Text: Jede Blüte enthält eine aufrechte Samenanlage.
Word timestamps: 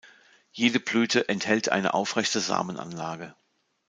Jede 0.51 0.79
Blüte 0.79 1.29
enthält 1.29 1.69
eine 1.69 1.93
aufrechte 1.93 2.39
Samenanlage. 2.39 3.35